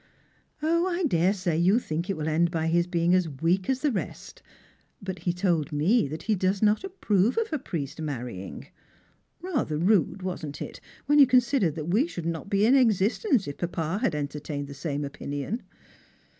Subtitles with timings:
[0.65, 3.91] "0, I daresay you think it will end by his being as weak aa the
[3.91, 4.41] rest.
[4.99, 8.65] But he told me that he does not approve of a priest marrying—
[9.53, 10.81] rather rude, wasn't it?
[11.05, 14.73] when you consider that wo should not be in existence, if papa had entertained the
[14.73, 15.61] same opinion."